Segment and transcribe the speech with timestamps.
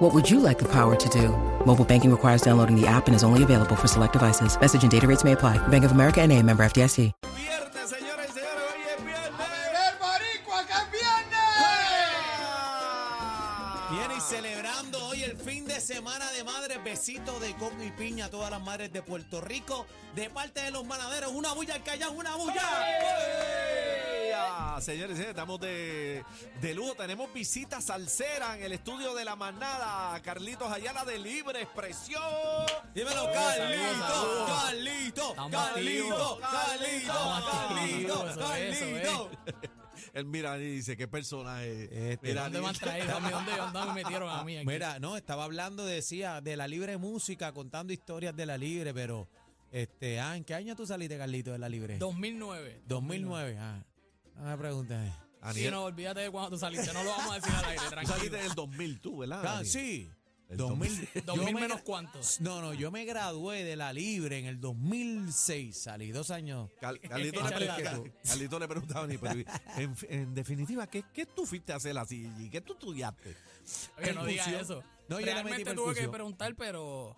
[0.00, 1.28] What would you like the power to do?
[1.66, 4.58] Mobile banking requires downloading the app and is only available for select devices.
[4.58, 5.58] Message and data rates may apply.
[5.68, 7.12] Bank of America and a member FDIC.
[7.36, 9.46] Viernes, señoras y señores, hoy es viernes.
[9.76, 11.52] ¡El boricua que es viernes!
[13.90, 16.82] Viene y celebrando hoy el fin de semana de madres.
[16.82, 19.84] Besito de coco y piña a todas las madres de Puerto Rico.
[20.14, 22.62] De parte de los manaderos, una bulla al Callao, una bulla.
[22.62, 22.84] Ah,
[24.80, 26.24] Señores, señores, estamos de,
[26.60, 26.94] de lujo.
[26.94, 30.20] Tenemos visita salsera en el estudio de la manada.
[30.22, 32.22] Carlitos Ayala de Libre Expresión.
[32.94, 34.46] Dímelo, Carlito.
[34.46, 36.38] Carlito, Carlito.
[36.40, 37.14] Carlito,
[37.50, 39.30] Carlito, Carlito.
[40.12, 42.12] Él mira y dice, ¿qué personaje?
[42.12, 43.12] Este, Mira, ¿Dónde me han traído?
[43.12, 44.66] ¿Dónde, dónde, dónde me metieron a mí aquí?
[44.66, 49.28] Mira, no, estaba hablando, decía, de la libre música, contando historias de la libre, pero,
[49.70, 51.98] este, ah, ¿en qué año tú saliste, Carlito, de la libre?
[51.98, 52.82] 2009.
[52.86, 53.84] 2009, ah.
[54.36, 55.12] No me preguntes.
[55.54, 56.92] Sí, no, olvídate de cuando tú saliste.
[56.92, 58.14] No lo vamos a decir al aire, tranquilo.
[58.16, 59.42] saliste en el 2000 tú, ¿verdad?
[59.58, 60.10] Ah, sí.
[60.50, 62.40] El 2000, 2000 yo me menos gra- cuántos.
[62.40, 66.68] No, no, yo me gradué de la libre en el 2006, salí dos años.
[66.80, 67.66] Cal- Carlito, le
[68.24, 69.34] Carlito le preguntaba a mí, pero
[69.76, 72.28] en, en definitiva, ¿qué, ¿qué tú fuiste a hacer así?
[72.40, 73.36] ¿Y ¿Qué tú estudiaste?
[73.98, 74.82] Oye, no digas eso.
[75.08, 77.16] No, yo le metí Realmente tuve que preguntar, pero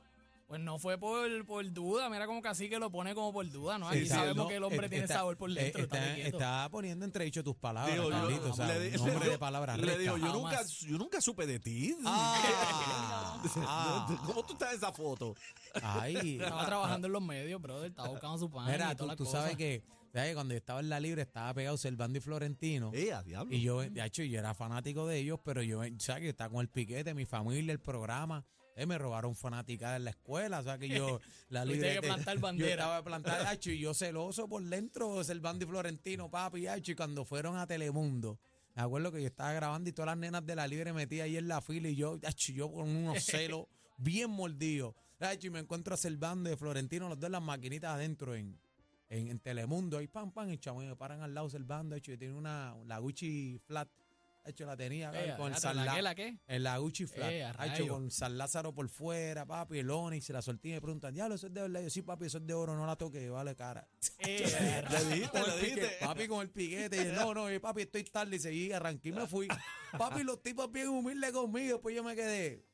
[0.52, 2.10] pues no fue por, por duda.
[2.10, 3.88] Mira como casi que lo pone como por duda, ¿no?
[3.88, 5.80] Aquí sabemos no, que el hombre eh, tiene está- sabor por dentro.
[5.80, 9.30] eh, Está, está poniendo entredicho tus palabras, Digo, yo- Carlito, o sea, le un le-
[9.30, 11.96] de palabras Le digo, yo nunca, yo nunca supe de ti.
[12.04, 14.18] Ah, ah.
[14.26, 15.34] ¿Cómo tú estás en esa foto?
[15.82, 17.88] Ay, Estaba trabajando en los medios, brother.
[17.88, 18.70] Estaba buscando su pan.
[18.70, 22.18] Mira, y tú, sabes que sabes cuando yo estaba en la libre estaba pegado Servando
[22.18, 22.90] y Florentino.
[22.92, 23.54] Eh, a diablo.
[23.54, 26.24] Y yo, de hecho, yo era fanático de ellos, pero yo, ¿sabes?
[26.24, 28.44] que estaba con el piquete, mi familia, el programa.
[28.74, 32.00] Eh, me robaron fanática en la escuela, o sea que yo, la Tuviste libre.
[32.00, 32.70] que plantar Yo bandera.
[32.72, 36.94] estaba de plantar, hacho, y yo celoso por dentro, Servando y Florentino, papi, hacho, y
[36.94, 38.38] cuando fueron a Telemundo.
[38.74, 41.36] Me acuerdo que yo estaba grabando y todas las nenas de la libre metí ahí
[41.36, 43.66] en la fila y yo, hacho, yo con unos celos
[43.98, 44.94] bien mordidos.
[45.20, 48.58] Hacho, y me encuentro a Servando y Florentino, los dos en las maquinitas adentro en,
[49.10, 52.10] en, en Telemundo, ahí pam, pam, y chamo, y me paran al lado Servando, hecho,
[52.12, 53.88] y tiene una, la Gucci flat,
[54.50, 56.38] hecho, la tenía con el ¿la San qué, Lá- la qué?
[56.46, 60.28] en la Gucci flat, Eh, a hecho, con San Lázaro por fuera, papi, el Onix,
[60.30, 62.54] la y me preguntan, ya, eso es de verdad, yo sí, papi, eso es de
[62.54, 63.88] oro, no la toque, vale cara.
[64.24, 65.96] Le dijiste, Con le el pique- dijiste.
[66.06, 69.12] papi con el piquete, y yo, no, no, papi, estoy tarde, y seguí, arranqué y
[69.12, 69.48] me fui.
[69.96, 72.64] Papi, los tipos bien humildes conmigo, pues yo me quedé.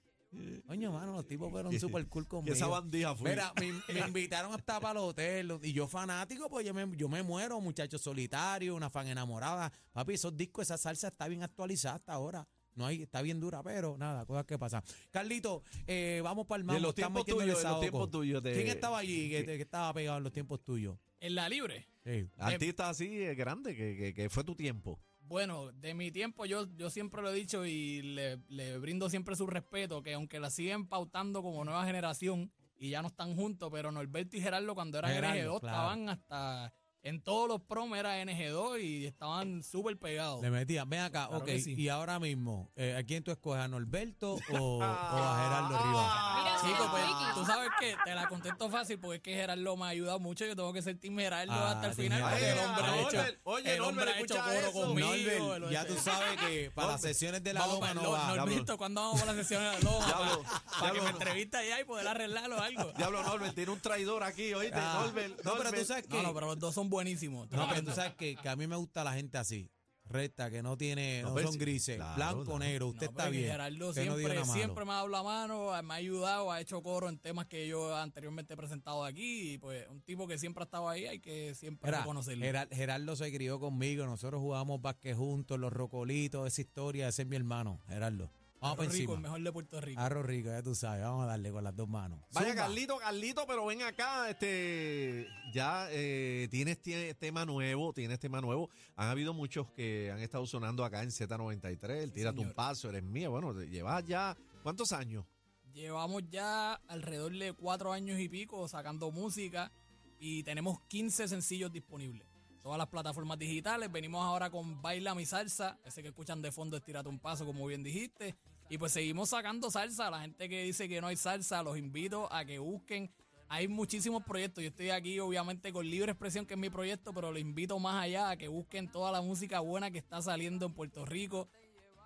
[0.66, 2.54] Coño, mano, los tipos fueron súper cool conmigo.
[2.54, 3.30] esa bandija fue.
[3.30, 7.08] Mira, me, me invitaron hasta para el hotel y yo fanático, pues yo me, yo
[7.08, 9.72] me muero, muchacho solitario, una fan enamorada.
[9.92, 12.46] Papi, esos discos, esa salsa está bien actualizada hasta ahora.
[12.74, 14.82] No hay, está bien dura, pero nada, cosas que pasan.
[15.10, 16.80] Carlito, eh, vamos para el mambo.
[16.80, 20.18] los tiempos tuyos, en los tiempos tuyos de- ¿Quién estaba allí que, que estaba pegado
[20.18, 20.96] en los tiempos tuyos?
[21.20, 21.88] en la libre.
[22.04, 22.28] Sí.
[22.38, 25.00] Artista así eh, grande, que, que, que fue tu tiempo.
[25.28, 29.36] Bueno, de mi tiempo yo, yo siempre lo he dicho y le, le brindo siempre
[29.36, 33.68] su respeto, que aunque la siguen pautando como nueva generación y ya no están juntos,
[33.70, 35.76] pero Norberto y Gerardo cuando eran Gerardo, NG2 claro.
[35.76, 36.72] estaban hasta...
[37.08, 40.42] En todos los promos era NG2 y estaban súper pegados.
[40.42, 41.74] Le metían, ven acá, Claro ok, que sí.
[41.74, 43.62] y ahora mismo, eh, ¿a quién tú escoges?
[43.62, 46.14] ¿A Norberto o, o a Gerardo Rivas?
[46.38, 47.24] Mira, Chico, pues Ricky.
[47.34, 50.44] tú sabes que te la contesto fácil porque es que Gerardo me ha ayudado mucho.
[50.44, 52.22] Yo tengo que ser Team Gerardo Ah, hasta el Team final.
[52.30, 52.68] Porque el Gerardo.
[52.70, 54.72] hombre ha Ay, hecho, Norbert, oye, el hombre Norbert, ha hecho escucha coro eso.
[54.72, 55.08] conmigo.
[55.08, 58.36] Norbert, lo- ya tú sabes que para las sesiones de la Vamos, loma no va.
[58.36, 60.06] Norberto, ¿cuándo vamos para la sesión de la loma?
[60.06, 61.02] Diablo, para, para que diablo.
[61.04, 62.92] me entreviste allá y poder arreglarlo o algo.
[62.96, 65.00] Diablo, Norbert, tiene un traidor aquí, oíste, Ah.
[65.06, 65.30] Norbert.
[65.30, 65.86] No, pero tú Norbert.
[65.86, 66.16] sabes que...
[66.16, 67.50] No, no, pero los dos son buenísimos.
[67.50, 69.70] No, pero tú sabes que, que a mí me gusta la gente así,
[70.04, 72.58] recta, que no tiene, No, no, son sí, grises, claro, blanco, claro.
[72.60, 73.44] negro, usted No, está bien.
[73.50, 74.52] Gerardo no dio siempre, malo.
[74.54, 77.68] siempre me ha dado la mano, me ha ayudado, ha hecho coro en temas que
[77.68, 79.52] yo anteriormente he presentado aquí.
[79.52, 82.44] Y pues un tipo que siempre ha estado ahí, hay que siempre Mira, reconocerlo.
[82.44, 87.28] Gerar- Gerardo se crió conmigo, nosotros jugábamos básquet juntos, los rocolitos, esa historia, ese es
[87.28, 88.30] mi hermano, Gerardo.
[88.60, 89.20] Vamos Arroz rico, el encima.
[89.20, 90.00] mejor de Puerto Rico.
[90.00, 92.20] Arroz rico, ya tú sabes, vamos a darle con las dos manos.
[92.32, 92.62] Vaya Zumba.
[92.62, 98.68] Carlito, Carlito, pero ven acá, este, ya eh, tienes tie- tema nuevo, tienes tema nuevo.
[98.96, 103.02] Han habido muchos que han estado sonando acá en Z93, el Tírate un paso, eres
[103.04, 103.28] mía.
[103.28, 105.24] Bueno, te llevas ya, ¿cuántos años?
[105.72, 109.70] Llevamos ya alrededor de cuatro años y pico sacando música
[110.18, 112.26] y tenemos 15 sencillos disponibles.
[112.62, 113.90] Todas las plataformas digitales.
[113.90, 115.78] Venimos ahora con Baila mi salsa.
[115.84, 118.36] Ese que escuchan de fondo es Tírate un paso, como bien dijiste.
[118.68, 120.10] Y pues seguimos sacando salsa.
[120.10, 123.10] La gente que dice que no hay salsa, los invito a que busquen
[123.50, 124.62] hay muchísimos proyectos.
[124.62, 128.04] Yo estoy aquí, obviamente, con Libre Expresión, que es mi proyecto, pero lo invito más
[128.04, 131.48] allá a que busquen toda la música buena que está saliendo en Puerto Rico.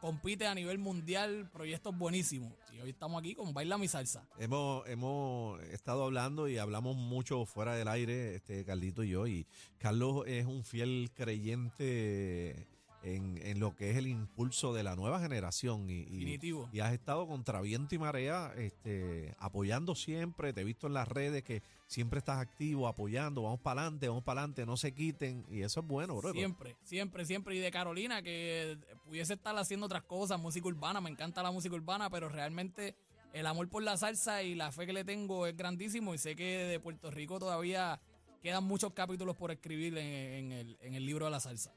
[0.02, 2.52] Compite a nivel mundial, proyectos buenísimos.
[2.72, 4.26] Y hoy estamos aquí con Baila Mi Salsa.
[4.36, 9.46] Hemos, hemos estado hablando y hablamos mucho fuera del aire, este Carlito y yo, y
[9.78, 12.66] Carlos es un fiel creyente
[13.02, 16.24] en, en lo que es el impulso de la nueva generación y, y-
[16.72, 21.08] y has estado contra viento y marea este, apoyando siempre, te he visto en las
[21.08, 25.44] redes que siempre estás activo, apoyando, vamos para adelante, vamos para adelante, no se quiten
[25.50, 26.32] y eso es bueno, bro.
[26.32, 27.56] Siempre, siempre, siempre.
[27.56, 31.74] Y de Carolina, que pudiese estar haciendo otras cosas, música urbana, me encanta la música
[31.74, 32.94] urbana, pero realmente
[33.32, 36.36] el amor por la salsa y la fe que le tengo es grandísimo y sé
[36.36, 38.00] que de Puerto Rico todavía
[38.42, 41.72] quedan muchos capítulos por escribir en, en el, en el libro de la salsa.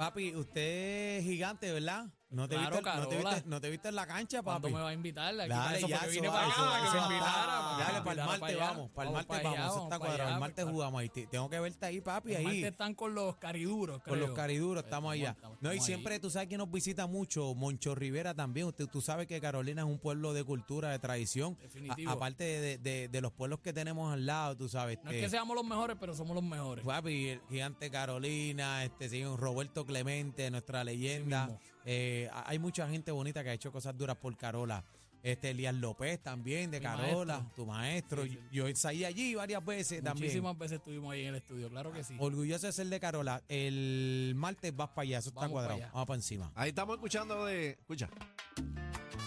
[0.00, 2.06] Papi, usted es gigante, ¿verdad?
[2.30, 4.74] No te, Claro, viste, no, te viste, no te viste en la cancha, ¿Cuándo papi.
[4.74, 5.34] me va a invitar?
[5.40, 6.54] Aquí Dale, eso ya, eso vine para acá,
[6.92, 7.76] que me invitara.
[7.78, 10.30] Dale, para el martes vamos, para el martes vamos, allá, eso está cuadrado.
[10.34, 11.08] El martes jugamos ahí.
[11.08, 12.44] Te- Tengo que verte ahí, papi, El ahí.
[12.44, 14.34] martes están con los cariduros, Con los creo.
[14.36, 15.30] cariduros, Pues, estamos allá.
[15.30, 16.20] estamos- No, y siempre ahí.
[16.20, 18.68] tú sabes que nos visita mucho, Moncho Rivera también.
[18.68, 21.58] Usted, tú sabes que Carolina es un pueblo de cultura, de tradición.
[21.60, 22.10] Definitivo.
[22.10, 24.98] A- aparte de, de- de los pueblos que tenemos al lado, tú sabes.
[25.02, 26.84] No es este, que seamos los mejores, pero somos los mejores.
[26.84, 31.58] Papi, el gigante Carolina, este señor Roberto Clemente, nuestra leyenda.
[31.84, 34.84] Eh, ha- hay mucha gente bonita que ha hecho cosas duras por Carola.
[35.22, 37.54] Este Elías López también de Mi Carola, maestro.
[37.54, 38.22] tu maestro.
[38.24, 38.38] Sí, sí.
[38.52, 40.24] Yo ensayé allí varias veces también.
[40.28, 42.14] Muchísimas veces estuvimos ahí en el estudio, claro que sí.
[42.18, 43.42] Orgulloso de ser de Carola.
[43.48, 45.74] El martes vas para allá, eso está cuadrado.
[45.78, 45.92] para allá.
[45.92, 46.50] Vamos para encima.
[46.54, 47.70] Ahí estamos escuchando de.
[47.72, 48.08] Escucha.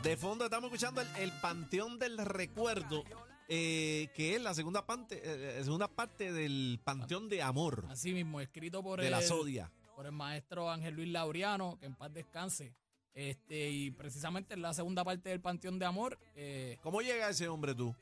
[0.02, 3.04] De fondo estamos escuchando el, el Panteón del Recuerdo,
[3.48, 8.42] eh, que es la segunda parte, eh, segunda parte del Panteón de Amor Así mismo,
[8.42, 9.72] escrito por de el, la Sodia.
[9.96, 12.74] Por el maestro Ángel Luis Laureano, que en paz descanse.
[13.14, 17.48] Este, y precisamente en la segunda parte del Panteón de Amor, eh, ¿Cómo llega ese
[17.48, 17.96] hombre tú?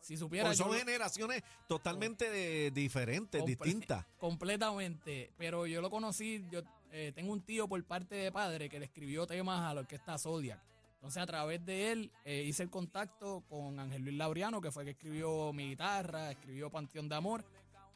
[0.00, 4.06] si supiera Porque son yo- generaciones totalmente de- diferentes, Comple- distintas.
[4.18, 6.60] completamente, pero yo lo conocí, yo
[6.92, 10.16] eh, tengo un tío por parte de padre que le escribió temas a la orquesta
[10.18, 10.62] Zodiac.
[10.94, 14.82] Entonces a través de él eh, hice el contacto con Ángel Luis Laureano, que fue
[14.82, 17.44] el que escribió mi guitarra, escribió Panteón de Amor.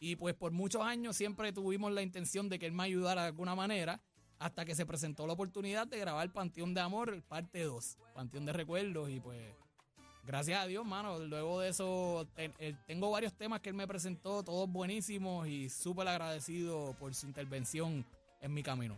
[0.03, 3.29] Y pues por muchos años siempre tuvimos la intención de que él me ayudara de
[3.29, 4.01] alguna manera,
[4.41, 8.53] hasta que se presentó la oportunidad de grabar Panteón de Amor, parte 2, Panteón de
[8.53, 9.11] Recuerdos.
[9.11, 9.41] Y pues
[10.27, 14.43] gracias a Dios, mano, luego de eso eh, tengo varios temas que él me presentó,
[14.43, 18.05] todos buenísimos y súper agradecido por su intervención
[18.41, 18.97] en mi camino.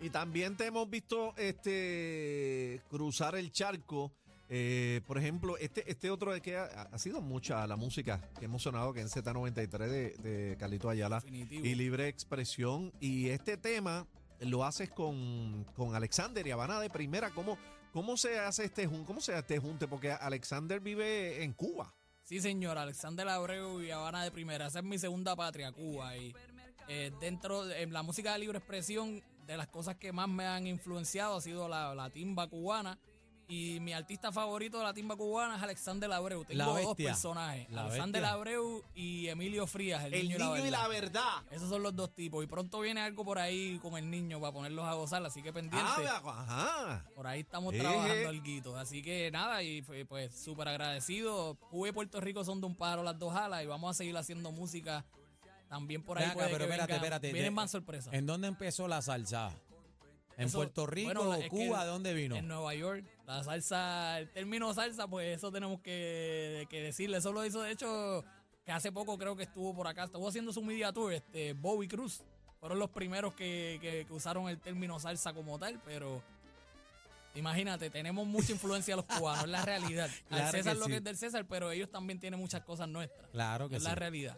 [0.00, 4.12] Y también te hemos visto este cruzar el charco.
[4.48, 8.44] Eh, por ejemplo, este, este otro de que ha, ha sido mucha la música que
[8.44, 11.64] hemos sonado, que en Z93 de, de Carlito Ayala Definitivo.
[11.64, 12.92] y Libre Expresión.
[13.00, 14.06] Y este tema
[14.40, 17.30] lo haces con, con Alexander y Habana de Primera.
[17.30, 17.58] ¿Cómo,
[17.92, 19.06] ¿Cómo se hace este junte?
[19.06, 19.88] ¿Cómo se hace este junte?
[19.88, 21.92] Porque Alexander vive en Cuba.
[22.22, 24.66] Sí, señor, Alexander Abreu y Habana de Primera.
[24.66, 26.16] Esa es mi segunda patria, Cuba.
[26.16, 26.34] Y
[26.88, 30.44] eh, dentro de en la música de libre expresión, de las cosas que más me
[30.44, 32.98] han influenciado ha sido la, la timba cubana.
[33.48, 36.44] Y mi artista favorito de la timba cubana es Alexander Abreu.
[36.44, 38.34] Tengo La dos personajes, La Alexander bestia.
[38.34, 40.88] Abreu y Emilio Frías, el, El niño, y la verdad.
[40.88, 41.52] verdad.
[41.52, 42.42] Esos son los dos tipos.
[42.42, 45.52] Y pronto viene algo por ahí con el niño para ponerlos a gozar, así que
[45.52, 45.78] pendiente.
[45.80, 47.04] Ah, ajá.
[47.14, 47.82] Por ahí estamos Eje.
[47.84, 48.76] trabajando algo.
[48.76, 51.56] Así que nada, y pues súper agradecido.
[51.70, 54.50] Jugué Puerto Rico son de un pájaro las dos alas y vamos a seguir haciendo
[54.50, 55.04] música
[55.68, 56.24] también por ahí.
[56.24, 57.32] Ven acá, puede pero que espérate, venga- espérate.
[57.32, 58.12] Vienen más sorpresas.
[58.12, 59.52] ¿En dónde empezó la salsa?
[60.36, 61.84] ¿En Eso- Puerto Rico bueno, o Cuba?
[61.84, 62.36] ¿De dónde vino?
[62.36, 67.18] En Nueva York, la salsa, el término salsa, pues eso tenemos que, que decirle.
[67.18, 68.22] Eso lo hizo, de hecho,
[68.64, 71.88] que hace poco creo que estuvo por acá, estuvo haciendo su media tour, este, Bobby
[71.88, 72.22] Cruz.
[72.60, 76.22] Fueron los primeros que, que- que usaron el término salsa como tal, pero
[77.34, 80.08] imagínate, tenemos mucha influencia los cubanos, es la realidad.
[80.30, 83.28] Al Claro César lo que es del César, pero ellos también tienen muchas cosas nuestras.
[83.30, 83.88] Claro que Es sí.
[83.88, 84.36] la realidad,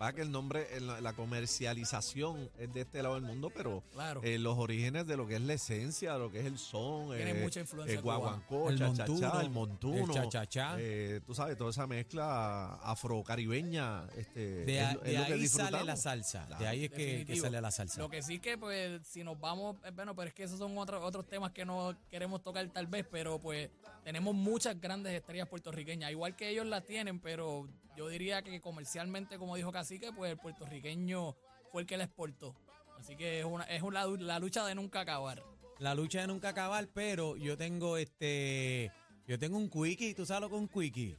[0.00, 4.22] Va que el nombre, el- la comercialización es de este lado del mundo, pero claro.
[4.24, 7.08] eh, los orígenes de lo que es la esencia, de lo que es el son,
[7.14, 10.76] Tiene eh, mucha influencia el guaguancó, El cha, cha, montuno, cha, el montuno, el cha-cha-cha.
[10.78, 15.18] eh, tú sabes, toda esa mezcla afrocaribeña, este, De, es lo- es de lo que
[15.18, 15.86] ahí sale disfrutamos.
[15.86, 16.46] la salsa.
[16.46, 16.62] Claro.
[16.62, 17.44] De ahí es que, que Definitivo.
[17.46, 18.00] sale la salsa.
[18.00, 20.76] Lo que sí que, pues, si nos vamos, eh, bueno, pero es que esos son
[20.78, 23.68] otros otros temas que no queremos tocar tal vez, pero pues
[24.04, 29.38] tenemos muchas grandes estrellas puertorriqueñas, igual que ellos las tienen, pero yo diría que comercialmente,
[29.38, 31.36] como dijo Cacique, pues el puertorriqueño
[31.70, 32.54] fue el que la exportó.
[32.98, 35.42] Así que es una, es una, la lucha de nunca acabar.
[35.78, 38.92] La lucha de nunca acabar, pero yo tengo este.
[39.26, 40.14] Yo tengo un quickie.
[40.14, 41.16] ¿Tú sabes lo que es un quickie?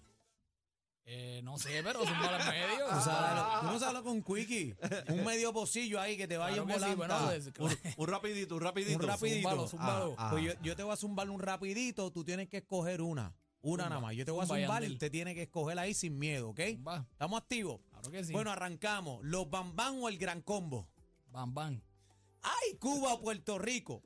[1.13, 2.89] Eh, no sé, pero son medios.
[2.89, 4.75] ¿Tú, sabes lo- tú no sabes lo que es un quickie.
[5.09, 8.61] Un medio pocillo ahí que te vaya Claro sí, bueno, pues, Un, un rapidito, un
[8.61, 8.97] rapidito.
[8.97, 9.49] Un rapidito.
[9.49, 10.15] Zúmbalo, zúmbalo.
[10.17, 10.31] Ah, ah.
[10.31, 13.35] Pues yo, yo te voy a zumbar un rapidito, tú tienes que escoger una.
[13.61, 14.15] Una Zumba, nada más.
[14.15, 16.59] Yo te voy a zumba, zumbar y usted tiene que escoger ahí sin miedo, ¿ok?
[16.59, 17.81] ¿Estamos activos?
[17.89, 18.31] claro que sí.
[18.31, 19.19] Bueno, arrancamos.
[19.21, 20.87] ¿Los Bambán o el Gran Combo?
[21.27, 21.81] bam, bam.
[22.41, 24.01] ¡Ay, Cuba o Puerto Rico!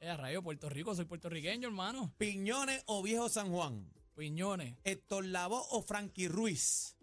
[0.00, 2.12] Eh, rayo, Puerto Rico, soy puertorriqueño, hermano.
[2.18, 3.90] ¿Piñones o Viejo San Juan?
[4.16, 4.76] Piñones.
[4.84, 6.96] ¿Héctor Lavoe o Frankie Ruiz?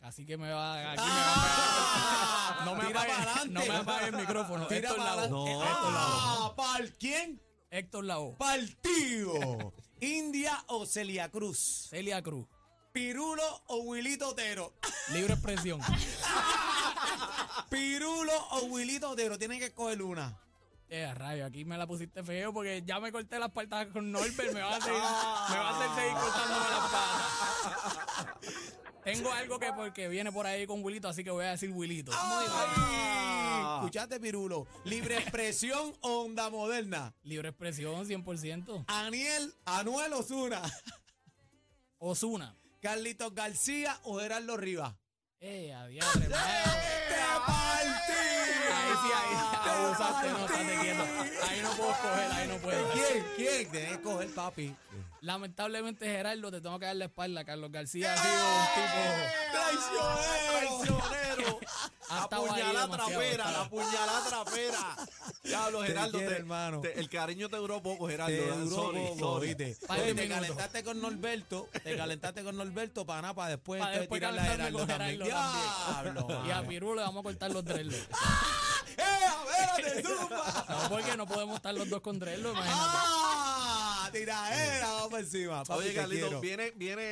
[0.00, 0.90] Casi que me va.
[0.92, 2.64] Aquí ¡Ah!
[2.64, 2.64] me va a pegar.
[2.66, 3.52] No me Tira apague, pa'lante.
[3.52, 4.66] no me apague el micrófono.
[4.66, 5.30] Tira Héctor para Lavoe.
[5.30, 5.62] No.
[5.62, 5.92] Héctor.
[5.94, 6.52] ¡Ah!
[6.56, 7.42] ¿Para quién?
[7.70, 8.36] Héctor Lavoe.
[8.36, 9.74] Partido.
[10.00, 11.86] ¿India o Celia Cruz?
[11.90, 12.46] Celia Cruz.
[12.92, 14.74] ¿Pirulo o Wilito Otero?
[15.12, 15.80] Libre expresión.
[17.70, 19.38] ¿Pirulo o Wilito Otero?
[19.38, 20.36] Tienen que escoger una.
[20.94, 24.12] Eh, a rayo, aquí me la pusiste feo porque ya me corté las patas con
[24.12, 24.52] Norbert.
[24.52, 25.00] Me va a seguir,
[25.50, 28.42] me va a hacer seguir cortándome las patas.
[29.02, 32.12] Tengo algo que porque viene por ahí con Wilito, así que voy a decir Wilito.
[32.14, 34.66] Ay, Escuchaste, Pirulo.
[34.84, 37.14] ¿Libre expresión o onda moderna?
[37.22, 38.84] Libre expresión, 100%.
[38.86, 40.60] Aniel, Anuel Osuna.
[41.96, 42.54] Osuna.
[42.82, 44.94] Carlitos García o Gerardo Rivas.
[45.40, 46.06] Eh, adiós.
[46.12, 48.12] ¡Te partí!
[48.72, 51.02] Ahí sí, ahí abusaste, no, estate quieto.
[51.48, 52.90] Ahí no puedo escoger, ahí no puedo.
[52.92, 53.26] ¿Quién?
[53.36, 53.70] ¿Quién?
[53.70, 54.74] Tienes que escoger, papi.
[55.20, 57.44] Lamentablemente, Gerardo, te tengo que dar la espalda.
[57.44, 60.12] Carlos García ha sido un tipo.
[60.52, 61.60] ¡Traicionero!
[62.08, 64.96] Apuñalada demasiado, trapera, la puñalada trapera.
[65.44, 66.80] Diablo, te- hermano.
[66.80, 68.36] te- el cariño te duró poco, Geraldo.
[68.36, 68.52] Te ¿eh?
[68.52, 69.54] duró Sorry, poco, sorry.
[69.54, 69.86] ¿viste?
[69.86, 73.80] Par de Oye, te calentaste con Norberto, te calentaste con Norberto para nada, para después,
[73.80, 75.22] Para te después tirarle a Gerardo con también.
[75.22, 76.46] Gerardo ¡Diablo!
[76.46, 78.08] Y a Piru le vamos a cortar los dreadlocks.
[78.98, 79.02] ¡Eh,
[80.02, 80.66] zumba!
[80.68, 82.80] No, porque no podemos estar los dos con dreadlocks, imagínate.
[82.92, 84.08] ¡Ah!
[84.12, 85.64] Tiraera, vamos por encima.
[85.64, 86.40] Papi, Oye, te Carlito, quiero.
[86.40, 87.02] viene, viene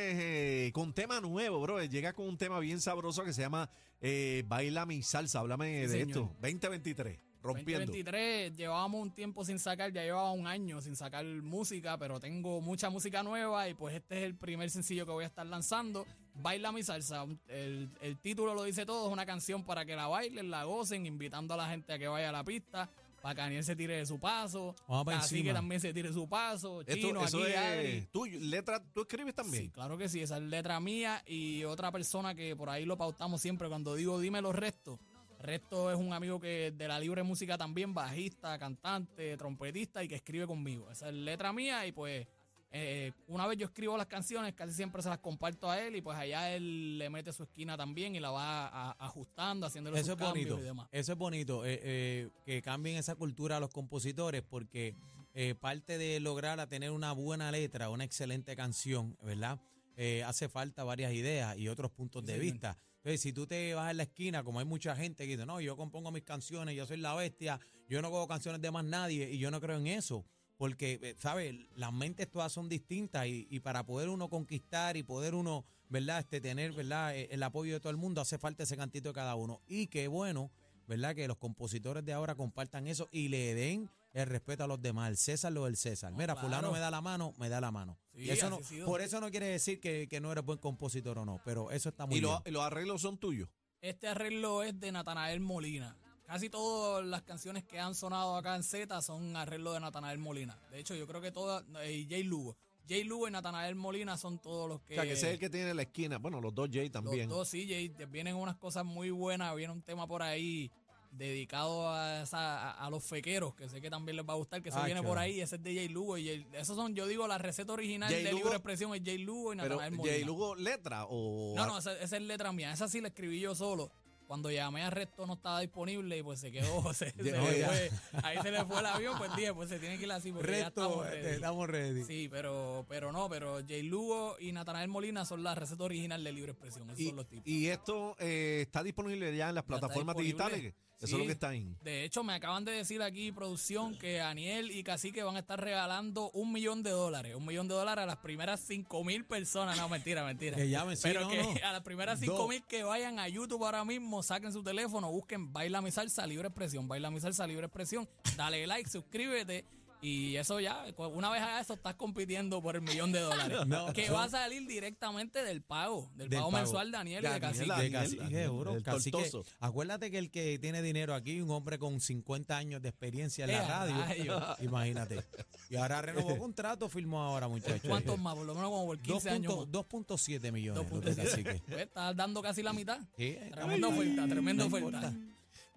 [0.67, 1.83] eh, con tema nuevo, bro.
[1.83, 3.69] Llega con un tema bien sabroso que se llama
[4.01, 5.39] eh, Baila mi salsa.
[5.39, 6.07] Háblame Sí, de señor.
[6.09, 6.19] esto.
[6.41, 7.85] 2023, rompiendo.
[7.87, 12.61] 2023 llevábamos un tiempo sin sacar, ya llevaba un año sin sacar música, pero tengo
[12.61, 16.05] mucha música nueva y pues este es el primer sencillo que voy a estar lanzando.
[16.33, 20.07] Baila mi salsa, el, el título lo dice todo, es una canción para que la
[20.07, 22.89] bailen, la gocen, invitando a la gente a que vaya a la pista,
[23.21, 26.27] para que Daniel se tire de su paso, Vamos así que también se tire su
[26.27, 28.39] paso, Esto, Chino, eso aquí, es tuyo.
[28.39, 29.65] Letra, ¿tú escribes también?
[29.65, 32.97] Sí, claro que sí, esa es letra mía y otra persona que por ahí lo
[32.97, 34.99] pautamos siempre cuando digo dime los restos.
[35.39, 40.15] Resto es un amigo que de la libre música también, bajista, cantante, trompetista y que
[40.15, 40.89] escribe conmigo.
[40.91, 42.27] Esa es letra mía y pues
[42.71, 46.01] eh, una vez yo escribo las canciones, casi siempre se las comparto a él y
[46.01, 50.05] pues allá él le mete su esquina también y la va a- ajustando, haciéndole Eso
[50.11, 50.59] sus es cambios bonito.
[50.59, 50.87] y demás.
[50.91, 51.65] Eso es bonito.
[51.65, 54.95] eh, eh, que cambien esa cultura a los compositores porque
[55.33, 59.59] eh, parte de lograr a tener una buena letra, una excelente canción, ¿verdad?
[59.97, 62.51] Eh, hace falta varias ideas y otros puntos Sí, de señor.
[62.53, 62.77] vista.
[62.97, 65.59] Entonces, si tú te vas en la esquina, como hay mucha gente que dice, no,
[65.59, 67.59] yo compongo mis canciones, yo soy la bestia,
[67.89, 70.23] yo no hago canciones de más nadie y yo no creo en eso.
[70.61, 71.55] Porque, eh, ¿sabes?
[71.75, 76.19] Las mentes todas son distintas y, y para poder uno conquistar y poder uno, ¿verdad?
[76.19, 77.15] Este, tener, ¿verdad?
[77.17, 79.59] Eh, El apoyo de todo el mundo hace falta ese cantito de cada uno.
[79.67, 80.51] Y qué bueno,
[80.87, 81.15] ¿verdad?
[81.15, 85.09] Que los compositores de ahora compartan eso y le den el respeto a los demás.
[85.09, 86.11] El César lo del César.
[86.11, 86.47] No, Mira, claro.
[86.47, 87.97] fulano me da la mano, me da la mano.
[88.13, 91.17] Sí, Y eso no, por eso no quiere decir que, que no eres buen compositor
[91.17, 92.33] o no, pero eso está muy Y bien.
[92.33, 93.49] lo- y los arreglos son tuyos.
[93.81, 95.97] Este arreglo es de Natanael Molina.
[96.25, 100.57] Casi todas las canciones que han sonado acá en Z son arreglo de Natanael Molina.
[100.71, 102.55] De hecho, yo creo que todas, y Jay Lugo.
[102.87, 104.93] Jay Lugo y Natanael Molina son todos los que...
[104.93, 106.17] o sea, que ese es el que tiene la esquina.
[106.19, 107.27] Bueno, los dos Jay también.
[107.29, 109.55] Los dos, sí, Jay, vienen unas cosas muy buenas.
[109.55, 110.71] Viene un tema por ahí
[111.11, 114.61] dedicado a, esa- a, a los fequeros, que sé que también les va a gustar,
[114.61, 115.41] que eso Ah, viene por ahí.
[115.41, 116.17] Ese es de Jay Lugo.
[116.17, 119.01] Y Jay- esos son, yo digo, la receta original Jay de Lugo- libre expresión es
[119.03, 120.15] Jay Lugo y Natanael Molina.
[120.15, 121.53] Jay Lugo, letra o.
[121.55, 122.71] No, no, esa, esa es letra mía.
[122.71, 123.91] Esa sí la escribí yo solo.
[124.31, 126.93] Cuando llamé a Resto no estaba disponible y pues se quedó.
[126.93, 127.67] Se, se Ya, le ya.
[127.67, 127.91] fue.
[128.23, 130.49] ahí se le fue el avión, pues dije, pues se tiene que ir así porque
[130.53, 131.35] ya Resto, estamos eh, ready.
[131.35, 132.03] estamos ready.
[132.05, 136.31] Sí, pero, pero no, pero Jay Lugo y Natanael Molina son la receta original de
[136.31, 136.89] libre expresión.
[136.89, 137.45] Esos Y, son los tipos.
[137.45, 140.73] y esto eh, está disponible ya en las Ya plataformas digitales.
[141.01, 141.13] Eso Sí.
[141.15, 141.75] es lo que está ahí.
[141.83, 145.59] De hecho, me acaban de decir aquí, producción, que Aniel y Cacique van a estar
[145.59, 147.35] regalando un millón de dólares.
[147.35, 149.77] Un millón de dólares a las primeras cinco mil personas.
[149.77, 150.55] No, mentira, mentira.
[150.55, 151.49] Que llamen, sí, Pero no, que no.
[151.67, 155.51] a las primeras cinco mil que vayan a YouTube ahora mismo, saquen su teléfono, busquen
[155.51, 159.65] Baila mi salsa libre expresión, Baila mi salsa libre expresión, dale like, suscríbete.
[160.01, 163.59] Y eso ya, una vez hagas eso, estás compitiendo por el millón de dólares.
[163.67, 166.63] No, que va a salir directamente del pago, del, Del pago, pago.
[166.63, 167.67] mensual de Daniel y de Daniel, Cacique.
[167.67, 169.11] Daniel, de Daniel, Cacique.
[169.11, 169.45] tortoso.
[169.59, 173.51] Acuérdate que el que tiene dinero aquí, un hombre con 50 años de experiencia en
[173.51, 174.45] ¡Eh, la a radio.
[174.61, 175.23] Imagínate.
[175.69, 177.81] Y ahora renovó contrato, firmó ahora, muchachos.
[177.87, 178.35] ¿Cuántos más?
[178.35, 179.55] Por lo menos como por 15 años.
[179.57, 179.67] más.
[179.67, 180.91] 2.7 millones.
[180.91, 181.23] los de 2.7.
[181.23, 181.61] cacique.
[181.67, 182.99] Pues, Estás dando casi la mitad.
[183.15, 184.87] Sí, Tremenda oferta, tremenda no oferta.
[185.07, 185.13] importa.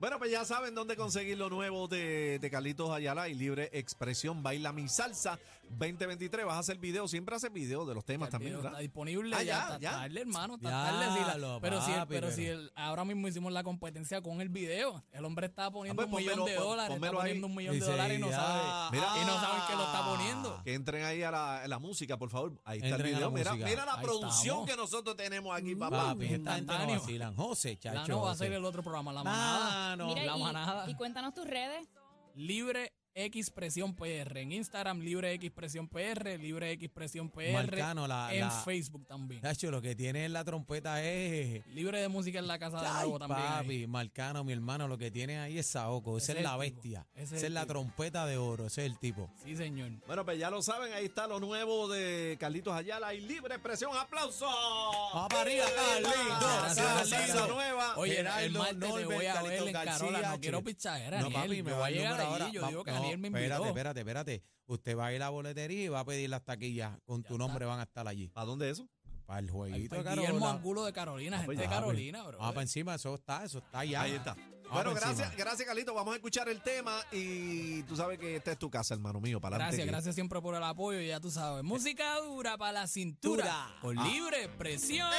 [0.05, 4.43] Bueno, pues ya saben dónde conseguir lo nuevo de, de Carlitos Ayala y Libre Expresión.
[4.43, 5.39] Baila mi salsa
[5.79, 6.45] 2023.
[6.45, 8.73] Vas a hacer video, siempre haces video de los temas El también, video ¿verdad?
[8.73, 9.91] está disponible Ah, ya, ya, está ya.
[9.93, 12.71] tarde, hermano, está Ya, tarde, sí, la- lo, pero si, el- pero pero- si el-
[12.77, 16.45] ahora mismo hicimos la competencia con el video, el hombre está poniendo pues un millón
[16.45, 17.29] de dólares, está pónmelo ahí.
[17.31, 19.07] poniendo un millón de dólares y no sabe, Mira.
[19.23, 20.63] y no saben que lo está poniendo.
[20.65, 22.61] Que entren ahí a la, a la música, por favor.
[22.67, 23.31] Ahí está Entren el la video.
[23.31, 24.71] Mira, mira la Ahí producción estamos.
[24.71, 26.09] que nosotros tenemos aquí, papá.
[26.13, 27.35] Papi, esta gente no vacilan.
[27.35, 28.13] José, Ya chacho.
[28.13, 29.94] no va a ser el otro programa, la manada.
[29.97, 30.07] Mano.
[30.13, 30.91] Mira, la y, manada.
[30.91, 31.89] y cuéntanos tus redes.
[32.35, 34.41] Libre Expresión PR.
[34.41, 37.53] En Instagram, Libre Expresión PR, Libre Expresión PR.
[37.53, 39.41] Marcano, la- en la- Facebook también.
[39.41, 41.65] Chacho, lo que tiene en la trompeta es.
[41.69, 43.41] Libre de música en la casa de Ay, nuevo también.
[43.41, 43.63] ahí.
[43.63, 46.19] papi, Marcano, mi hermano, lo que tiene ahí es Saoco.
[46.19, 46.75] Esa Ese es la el tipo.
[46.83, 47.07] bestia.
[47.15, 48.67] Ese es Esa el es la trompeta de oro.
[48.67, 49.31] Ese es el tipo.
[49.45, 49.91] Sí, señor.
[50.07, 53.93] Bueno, pues ya lo saben, ahí está lo nuevo de Carlitos Ayala y Libre Expresión.
[53.97, 54.47] ¡Aplauso!
[54.47, 57.09] Vamos para arriba, Carlitos.
[57.09, 57.95] Salsa nueva.
[57.97, 60.31] Oye, el Gerardo, martes te Norbert, voy a ver Carlitos en García, Carola.
[60.33, 62.27] No quiero pichadera, No, papi, me va a el llegar ahí.
[62.27, 62.51] ahora.
[62.51, 63.45] Yo Va- digo que Aniel me invitó.
[63.45, 64.43] Espérate, espérate, espérate.
[64.67, 66.99] Usted va a ir a la boletería y va a pedir las taquillas.
[67.05, 68.29] Con tu nombre van a estar allí.
[68.29, 68.89] ¿Para dónde es eso?
[69.27, 70.51] Para el jueguito de Guillermo Carola.
[70.51, 72.39] Angulo de Carolina, gente pues de ya, Carolina, bro.
[72.39, 74.03] Vamos para encima, eso está, eso está ya.
[74.03, 74.35] Ahí está.
[74.35, 75.95] Vamos Bueno, gracias, gracias, Carlitos.
[75.95, 79.41] Vamos a escuchar el tema y tú sabes que esta es tu casa, hermano mío.
[79.41, 81.01] Para Gracias, que- gracias siempre por el apoyo.
[81.01, 81.63] y Ya tú sabes.
[81.65, 83.45] Música dura para la cintura.
[83.45, 83.77] Dura.
[83.81, 84.07] Con Ah.
[84.09, 85.11] libre presión.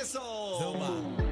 [0.00, 0.58] ¡Eso!
[0.58, 1.29] Zumba.